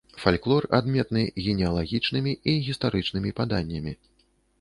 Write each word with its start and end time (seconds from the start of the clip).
Фальклор 0.21 0.65
адметны 0.77 1.21
генеалагічнымі 1.47 2.33
і 2.53 2.57
гістарычнымі 2.69 3.35
паданнямі. 3.41 3.93